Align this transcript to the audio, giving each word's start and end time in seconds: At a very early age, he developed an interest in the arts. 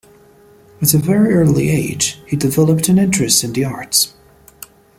At 0.81 0.95
a 0.95 0.97
very 0.97 1.35
early 1.35 1.69
age, 1.69 2.19
he 2.25 2.35
developed 2.35 2.89
an 2.89 2.97
interest 2.97 3.43
in 3.43 3.53
the 3.53 3.65
arts. 3.65 4.15